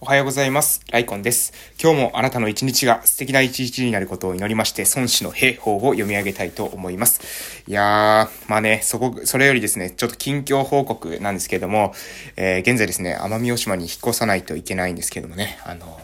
[0.00, 0.80] おはようございます。
[0.92, 1.52] ライコンです。
[1.82, 7.64] 今日もあなたの一日が素敵な一日になることを祈りまして、孫子の兵法を読み上げたいと思います。
[7.66, 11.94] いやー、まあね、そこ、それよりですね、ちょっと近況報告なんですけれども、
[12.36, 16.00] えー、現在ですね、奄美大島に引っ越さないといけないんですけどもね、あの、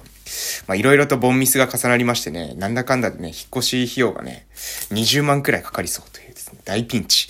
[0.66, 4.48] まあ、いろいろとボンミスが重なりましてね、なんだかんだでね、引っ越し費用がね、
[4.90, 7.28] 20万くらいかかりそうというですね、大ピンチ。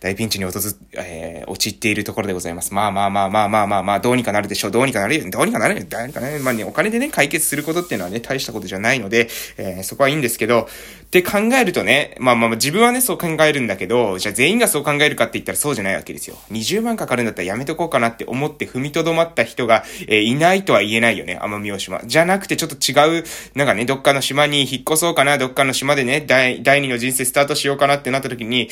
[0.00, 0.52] 大ピンチに訪
[0.92, 2.74] えー、陥っているところでございます。
[2.74, 4.70] まあまあまあまあまあまあまあ、どうにかなるでしょう。
[4.70, 5.30] どうにかなるよ。
[5.30, 5.86] どうにかなるよ。
[5.88, 10.68] どうにかなるまあね、お金でね、解決することっていうのはね、大したことじゃないので、えー、そこはいいんですけど、
[11.08, 16.36] って考えるとね、まあまあ自分はね、そう考えるんだけど、じゃあ全員がそう考えるかって言ったらそうじゃないわけですよ。
[16.50, 22.00] 20万かかるんだったらやめとこうかなって思って踏みとどまった人が、えー、いないとは言えないよね、奄美大島。
[22.04, 23.24] じゃなくてちょっと違う、
[23.54, 28.68] なんかね、どっかの島に引っ越そうかな、どっかの島でね、第、第二の人生スタートしようかなってなった時に、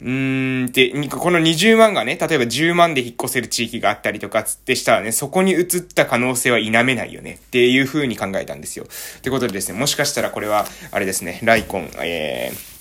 [0.00, 8.84] うーんって、この20万がね、例えば10万で引っ越せる地域があったりとかつってしたらね、そこに移った可能性は否めないよねっていう風に考えたんですよ。
[8.84, 12.77] ってことでですね、もしかしたらこれは、あれですね、ライコン、えー、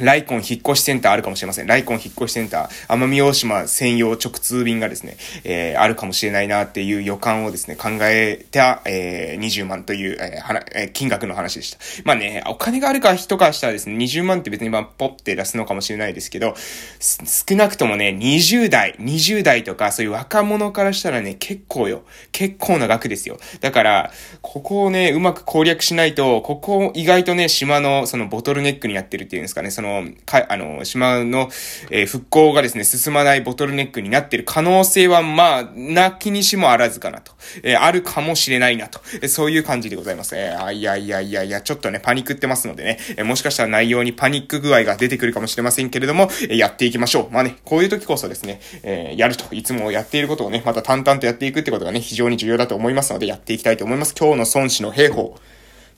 [0.00, 1.66] ライコン引っ越しセンターあるかもしれません。
[1.66, 11.78] ライコン引っ越しセンター、奄美大島専用直通便がですね、えー、あるかもしれないなっていう予感をですね、考えた、えー、20万という、えー、はな、えー、金額の話でした。
[12.04, 16.54] まあね、お金があるか人からしたらですね、20万って別にまあ、ポって出すのかもしれないですけど、
[17.00, 22.02] 少なくともね、20代、20代とか、そういう若者からしたらね、結構よ。
[22.32, 23.38] 結構な額ですよ。
[23.60, 31.50] だから、ここをね、うまく攻略しないと、ここ意外とね、島のそのボトルネックになってるっていうんですかね、そのの、か、あの、島の、
[31.90, 37.32] えー、復興がですね、進まないボトルネックになっている可能性は、まあ、なきにしもあらずかなと。
[37.62, 39.00] えー、あるかもしれないなと。
[39.14, 40.36] えー、そういう感じでございます。
[40.36, 47.30] えー、いやいやいやいや、ちょっとね、パニックってますのでね、えー、もしかしたら内容にパニック具合が出てくるかもしれませんけれども、えー、やっていきましょう。
[47.30, 54.14] まあね、こういう時こそですね、えー、やると、いつもやっていることをね、また淡々とやっていくってことがね、非常に重要だと思いますので、やっていきたいと思います。
[54.18, 55.38] 今日の孫子の兵法。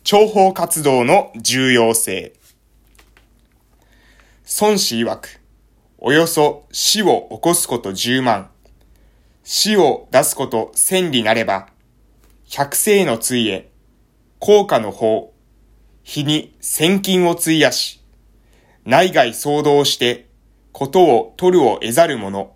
[0.05, 2.33] 諜報活動の重要性。
[4.59, 5.41] 孫子曰く、
[5.97, 8.51] およそ死を起こすこと10万、
[9.45, 11.69] 死を出すこと千里なれば、
[12.49, 13.71] 百世のついえ、
[14.41, 15.33] 効果の法、
[16.03, 18.03] 日に千金を費やし、
[18.85, 20.29] 内外総動して、
[20.73, 22.53] ことを取るを得ざる者、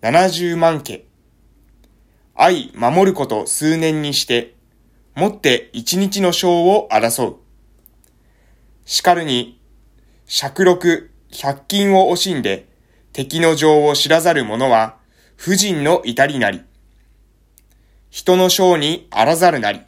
[0.00, 1.04] 七十万家、
[2.34, 4.54] 愛守ること数年にして、
[5.14, 7.36] もって一日の章を争う。
[8.86, 9.61] しかるに
[10.34, 11.10] 尺六、
[11.42, 12.66] 百均を惜しんで、
[13.12, 14.96] 敵の情を知らざる者は、
[15.36, 16.62] 婦人の至りなり。
[18.08, 19.82] 人の章にあらざるなり。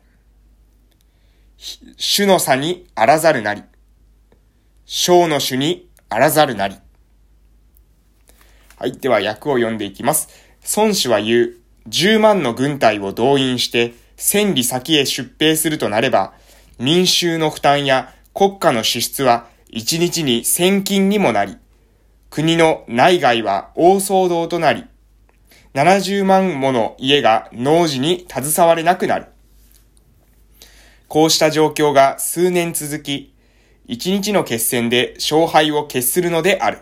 [1.96, 3.62] 主の差にあらざるなり。
[4.84, 6.76] 章の主にあらざるなり。
[8.76, 8.98] はい。
[8.98, 10.28] では、訳を読んでいきます。
[10.76, 11.56] 孫子は言う、
[11.88, 16.34] 10万の軍隊を動員して、千里先へ出兵するとなれば、
[16.78, 21.56] 民衆の負担や国家の支出は一日に千金にもなり、
[22.30, 24.84] 国の内外は大騒動となり、
[25.74, 29.26] 70万もの家が農事に携われなくなる。
[31.08, 33.34] こうした状況が数年続き、
[33.84, 36.78] 一日の決戦で勝敗を決するのである。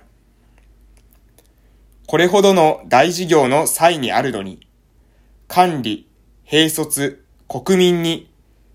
[2.07, 4.61] これほどの大事業の際にあるのに、
[5.49, 6.07] 管理、
[6.45, 8.31] 兵卒、国民に、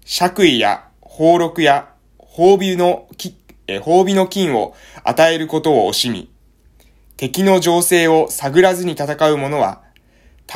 [0.05, 3.07] 爵位や俸禄や褒美の
[3.67, 6.31] え褒美の金を与えることを惜しみ、
[7.17, 9.83] 敵の情勢を探らずに戦う者は、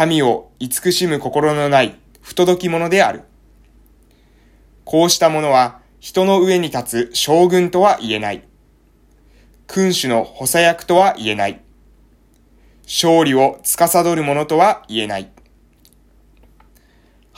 [0.07, 3.23] 民を慈しむ心のない不届き者である。
[4.85, 8.43] こうした者は人の上に立つ将軍とは言えない。
[9.67, 11.61] 君主の補佐役とは言えない。
[12.85, 15.31] 勝利を司る者とは言えない。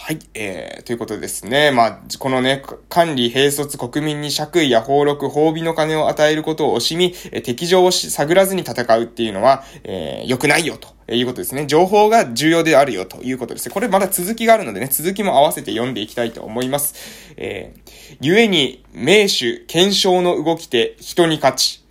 [0.06, 0.20] はい。
[0.34, 1.72] えー、ということですね。
[1.72, 11.68] まあ、このね、管理、兵卒、国民に爵位や俸禄、褒美の金を与えることを惜しみ、え敵情を探らずに戦うっていうのは、えー、良くないよということですね。
[11.68, 13.74] 情報が重要であるよということですね。
[13.74, 16.96] これまだ続きがあるのでね、続きも合わせて読んでいきたいと思います。
[17.38, 21.82] えー、故に、名手、検証の動きて人に勝ち、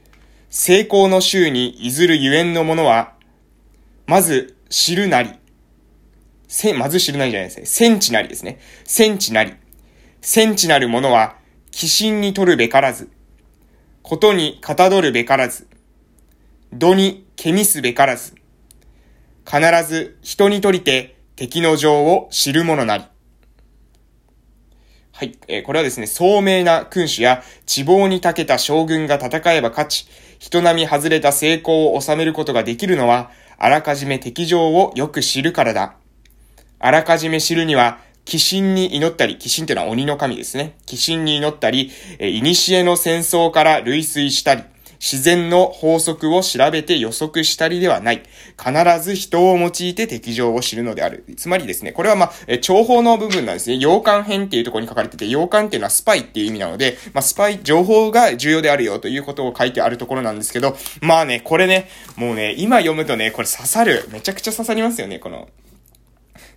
[0.51, 3.15] 成功の衆にいずるゆえんのものは、
[4.07, 5.31] まず、知るなり、
[6.53, 7.65] せ、まず知るなりじゃないですね。
[7.65, 8.61] 戦地なりですね。
[8.85, 9.55] 戦地なり。
[10.21, 11.37] 戦地なる者は、
[11.71, 13.09] 寄進に取るべからず。
[14.03, 15.67] ことにかたどるべからず。
[16.71, 18.35] 度にけみすべからず。
[19.47, 23.05] 必ず人にとりて敵の情を知る者なり。
[25.13, 25.39] はい。
[25.49, 30.07] えー、これはですね、聡明な君主や地望に長けた将軍が戦えば勝ち、
[30.39, 35.97] 人並み外れた成功を収めることができるのは、あらかじめ敵情をよく知るからだ。
[36.83, 37.99] あらかじめ知るには、
[38.29, 40.77] 鬼神に祈ったり、鬼神っていうのは鬼の神ですね。
[40.89, 44.63] 鬼神に祈ったり、えー、古の戦争から類推したり、
[45.03, 48.23] 自然の法則を調べて予測したりではない。
[48.57, 51.25] 必ず人を用いて敵情を知るのである。
[51.37, 53.79] つまりですね、これはまあ、え情報の部分なんですね。
[53.79, 64.09] 洋館編っていうところに書かれてて、洋館っていうのはスパイっていう意味なので、まあ、スパイ、情報が重要であるよということを書いてあるところなんですけど、まあね、これね、もうね、今読むとね、これ刺さる。
[64.13, 65.49] めちゃくちゃ刺さりますよね、この。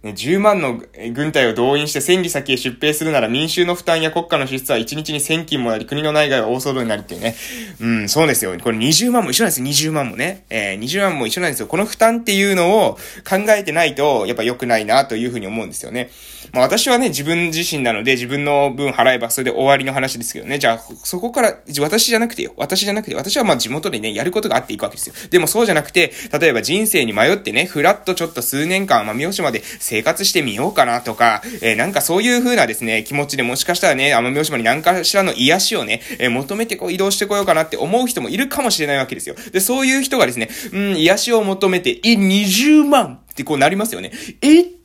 [0.05, 0.79] ね、10万の
[1.13, 7.35] 軍隊を動員して戦利先へ出兵するなら民衆の負担や国家の支出は1日に1000金もなり、国の内外は大騒動になるっていうね。
[7.81, 8.55] うん、そうですよ。
[8.61, 9.91] これ20万も一緒なんですよ。
[9.91, 10.45] 20万もね。
[10.51, 11.67] えー、20万も一緒なんですよ。
[11.67, 12.97] この負担っていうのを
[13.27, 16.11] 考えてないと、やっぱ良くないなというふうに思うんですよね。
[16.53, 20.59] まあ私はね、自分自身なので自分の分払えばそれで終わりの話ですけどね。
[20.59, 22.53] じゃあ、そこから、私じゃなくてよ。
[22.57, 25.15] 私じゃなくて、私はまあ地元でね、やることがあっていくわけですよ。
[25.31, 29.61] でもそうじゃなくて、例えば人生に迷ってね、ふらっとちょっと数年間、まあ三好まで
[29.95, 39.35] 生活してみようかなとか、えー、なんかそういう風なですね、気持ちでもしかしたらね、奄美大島に何かしらの癒しをね、えー、求めてこう移動してこようかなって思う人もいるかもしれないわけですよ。
[39.53, 44.11] で、そういう人がですね、うん、癒しを求めて、え、20万ってこうなりますよね。
[44.41, 44.75] えって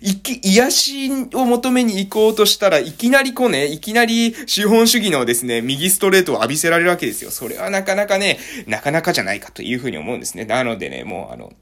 [0.00, 7.30] いき、癒しを求めに行こうとしたらいきなりこうね、いきなり資本主義のですね、右ストレートを浴びせられるわけですよ。
[7.30, 10.44] それはなかなかね、なかなかじゃないかというふうに思うんですね。
[10.44, 11.52] なのでね、もうあの、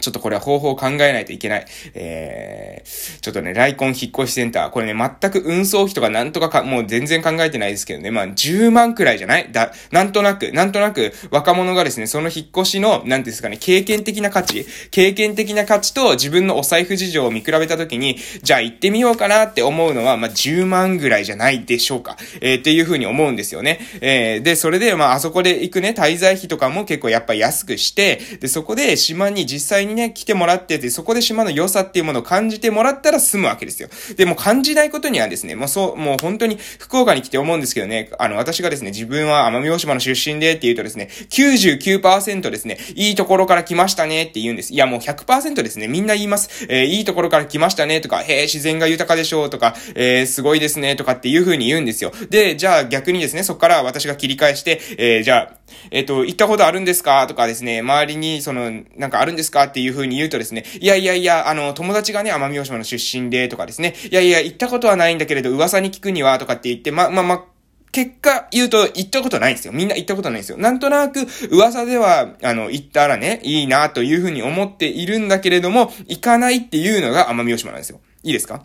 [0.00, 1.66] ちょっとこれは方法を考えないといけない。
[1.94, 4.70] えー、ちょっとね、ライコン引っ越しセンター。
[4.70, 8.10] これね、全く運送費とかなんとかか、もう全然考えてないですけどね。
[8.10, 9.50] まあ、10万くらいじゃない？
[9.52, 14.66] だ、なんとなく、なんとなく、若者がですね、その引っ越しの、なんですかね、経験的な価値？
[14.90, 22.16] 経験的な価値と自分のお財布事情を見比べたときに、じゃあ行ってみようかなって思うのは、まあ、10万ぐらいじゃないでしょうか。
[22.40, 23.80] えー、っていうふうに思うんですよね。
[24.00, 33.88] えー、で、それで、まあ、あそこで行くね、滞在費とかも結構やっぱ安くして、で、そこで島に実際ににね、来てもらってて、そこで島の良さっていうものを感じてもらったら済むわけですよ。
[34.16, 44.72] で、も感じないことにはですね、もうそう、もう本当に福岡に来て思うんですけどね、あの、私がですね、自分は奄美大島の出身でって言うとですね、99%ですね、いいところから来ましたねって言うんです。
[44.72, 46.66] いや、もう100%ですね、みんな言います。
[46.68, 52.12] えー、いいところから来ましたねとか、へえ、自然が豊かでしょうとか、えー、すごいですねとかっていう風に言うんですよ。
[52.30, 55.60] で、じゃあ逆にですね、そこから私が切り返して、えー、じゃあ、
[55.90, 67.44] えっ、ー、と、行ったことあるんですかとかですね、周りに、その、なんかあるんですかってていう風に言うとですね、いやいやいや、あの、友達がね、奄美大島の出身で、とかですね、いやいや、行ったことはないんだけれど、噂に聞くには、とかって言って、ま、ま、ま、
[67.92, 69.72] 結果言うと行ったことないんですよ。
[69.72, 70.58] みんな行ったことないんですよ。
[70.58, 78.00] なんとなく噂では、あの、行ったらね、いいなというふうに思っているんだけれども、行かないっていうのが奄美大島なんですよ。
[78.22, 78.64] いいですか？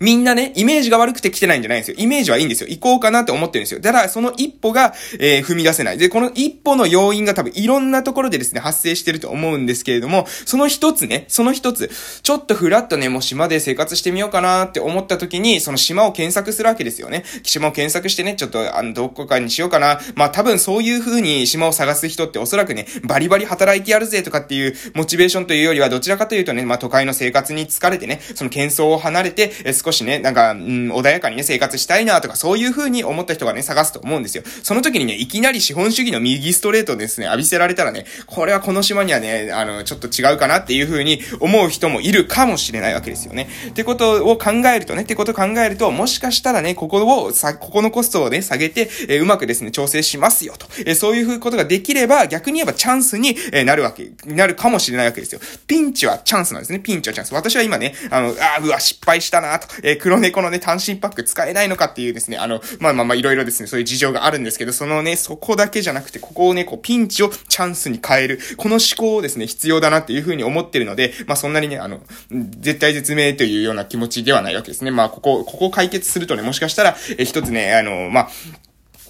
[0.00, 1.96] みんなね、イメージが悪くて来てないんじゃないんですよ。
[1.98, 2.68] イメージはいいんですよ。
[2.68, 3.80] 行こうかなって思ってるんですよ。
[3.80, 5.98] だから、その一歩が、えー、踏み出せない。
[5.98, 11.90] で、この一歩の要因が多分いろんなところでですね、発生してると思うんですけれども、その一つね、その一つ、
[12.22, 17.24] ちょっとふらっとね、もう島で生活してみようかなって思った時に、その島を検索するわけですよね。
[17.42, 20.00] 島を検索してね、ちょっと、あの、どこかにしようかな。
[20.14, 34.42] まあ、多分そういう風に島を探す人っておそらくね、バリバリ働いてやるぜとかっていうモチベーションというよりは、どちらかというとね、まあ、都会の生活に疲れてね、その喧騒を離れて、少しね、なんか、うん、穏やかにね、生活したいなとか、そういう風に思った人がね、探すと思うんですよ。
[34.62, 43.48] その時にね、いきなり資本主義の右ストレートですね、浴びせられたらね、これはこの島にはね、あの、ちょっと違うかなっていう風に思う人もいるかもしれないわけですよね。
[43.68, 50.66] ってことを考えるとね、ってことを考えると、もしかしたらね、ここを、さ、ここのコストをね、下げて、えー、うまくですね、調整しますよと。
[50.80, 55.40] えー、そういうことができれば、逆に言えばチャンスに、えー、なるわけ、なるかもしれないわけですよ。
[55.66, 56.80] ピンチはチャンスなんですね。
[56.80, 57.34] ピンチはチャンス。
[57.34, 59.74] 私は今ね、あの、あうわ、失敗したなと。
[59.82, 74.90] え黒猫のね、単身パック使えないのかっていうですね、あの、まあまあまあいろいろですね、そういう事情があるんですけど、そのね、そこだけじゃなくて、ここをね、こう、ピンチをチャンスに変える、この思考をですね、必要だなっていうふうに思ってるので、まあそんなにね、あの、絶対絶命というような気持ちではないわけですね。
[74.90, 78.28] まあここ、ここ解決するとね、もしかしたら、え、一つね、あの、まあ、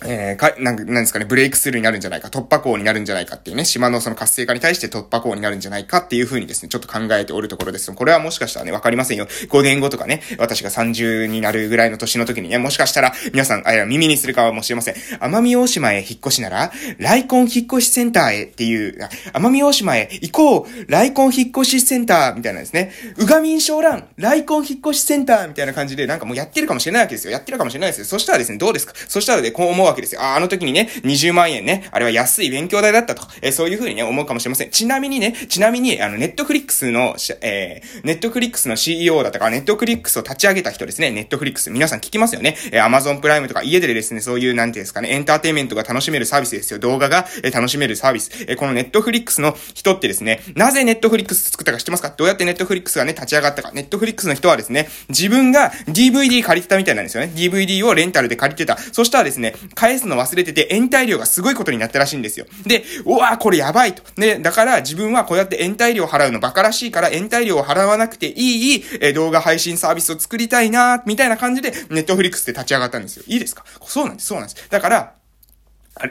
[0.02, 7.90] えー、か、なん、なんですかね、ブレイクスルーになるんじゃないか、突破口になるんじゃないかっていうね、島のその活性化に対して突破口になるんじゃないかっていう風にですね、ちょっと考えておるところです。
[7.92, 9.26] これはもしかしたらね、わかりませんよ。
[9.26, 14.94] 5年後とかね、私が30になるぐらいの年の時にね、もしかしたら皆さん、あや、耳にするかもしれません。
[14.94, 18.98] 奄美大島へ引っ越しなら、ライコン引っ越しセンターへっていう、
[19.32, 22.92] 奄美大島へ行こうライコン引っ越しセンターみたいなんですね。
[23.16, 27.32] うがみん小蘭ライコン引っ越しセンターみたいな感じで、なんかもうやってるかもしれないわけですよ。
[27.32, 28.04] やってるかもしれないですよ。
[28.04, 28.92] そしたらですね、どうですか？
[29.08, 30.22] そしたらね、こう言うわけですよ。
[30.22, 34.70] あ、あの時にね、20万円ね、あれは安い勉強代だったと、えー、そういう風にね、思うかもしれません。
[34.70, 41.70] ちなみにね、ちなみに、あの、ネットフリックスの、えー、ネットフリックスの CEO だったか、ネットフリックスを立ち上げた人ですね、ネットフリックス。
[41.70, 42.56] 皆さん聞きますよね。
[42.72, 46.78] えー、アマゾンプライムとか家でですね、そういう、なんていうんですかね、エンターテイメントが楽しめるサービスですよ。
[46.78, 48.30] 動画が、えー、楽しめるサービス。
[48.48, 52.10] えー、このネットフリックスの人ってですね、なぜネットフリックス作ったか知ってますか？
[52.16, 53.70] どうやってネットフリックスがね、立ち上がったか。
[53.72, 57.32] ネットフリックスの人はですね、自分が DVD 借りてたみたいなんですよね。
[57.34, 58.78] DVD をレンタルで借りてた。
[58.78, 62.46] そしたらですね、返すの忘れてて、延滞料がすごいことになったらしいんですよ。
[62.66, 64.02] で、うわーこれやばいと。
[64.20, 73.24] ね、だから自分はこうやって延滞料払うのバカらしいから延滞料を払わなくていい、え動画配信サービスを作りたいなみたいな感じで、ネットフリックスで立ち上がったんですよ。
[73.26, 73.64] いいですか？
[73.86, 74.70] そうなんです、そうなんです。
[74.70, 75.14] だから、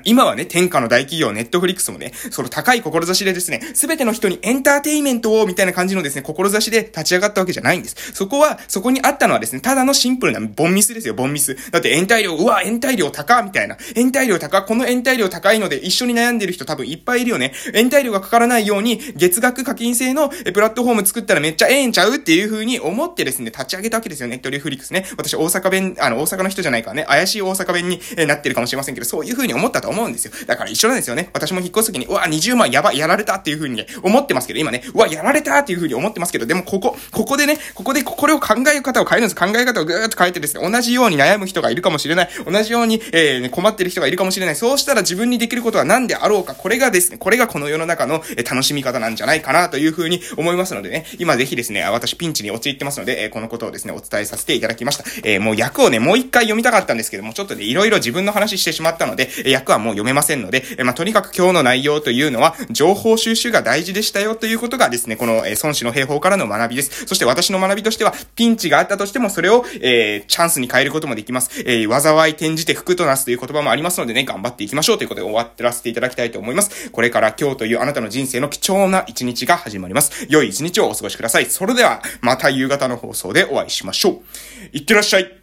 [0.05, 8.13] 今はね、天下の大企業、ネットフリックスもね、その高い志でですね、すべての人にエンターテイメントを、みたいな感じのですね、志で立ち上がったわけじゃないんです。
[8.13, 11.57] そこは、そこにあったのはですね、ただのシンプルなボンミスですよ、ボンミス。
[11.71, 13.77] だって延滞料、うわ、延滞料高みたいな。
[13.95, 17.53] 延滞料高この延滞料高いので一緒に悩んでる人多分いっぱいいるよね。
[17.73, 22.15] 延滞料がかからないように、月額課金制のプラットフォーム作ったらめっちゃええんちゃう？
[22.15, 25.05] っていう風に思ってですね、立ち上げたわけですよ、ネットフリックスね。
[25.17, 30.31] 私、大阪弁、あの、大阪の人じゃないからね、怪しい大阪弁になってるかもしれませんけど、そういう風に思ってたと思うんですよ。
[30.47, 31.29] だから一緒なんですよね。
[31.33, 39.35] 私も引っ越す時に、うわ、20万やばい、やられたっていう風にね、思ってますけど、今ね、うわ、やられたっていう風に思ってますけど、でもここ、ここでね、ここでこれを考え方を変えるんです。
[39.35, 42.29] 考え方をぐーっと変えてですね、同じように悩む人がいるかもしれない。
[42.45, 44.55] 同じように、えー、ね、困ってる人がいるかもしれない。
[44.55, 46.53] そうしたら自分にできることは何であろうか。
[46.53, 55.03] これがですね、これがこの世の中の、え楽しみ方なんじゃないかなという風に思いますのでね、今ぜひですね、私ピンチに陥ってますので、えー、このことをですね、お伝えさせていただきました。
[55.23, 59.29] えー、もう役をね、もう一回読みたかったんですけども、ちょっとね、いろいろ自分の話してしまったので、
[59.63, 67.05] 役はもう読めませんので、えー、まあ、とにかくく今日の内容というのは、情報収集が大事でしたよということがですね、この、え孫子の兵法からの学びです。
[67.05, 71.63] そして私の学びとしては、ピンチがあったとしても、それを、えー、チャンスに変えることもできます。
[71.65, 76.91] えー、災い転じて福となすという言葉もありますのでね、頑張っていきましょうということで終わってらせていただきたいと思います。
[76.91, 80.27] これから今日というあなたの人生の貴重な一日が始まります。
[80.29, 81.45] 良い一日をお過ごしください。
[81.47, 84.77] それでは、また夕方の放送でお会いしましょう。
[84.77, 85.42] いってらっしゃい。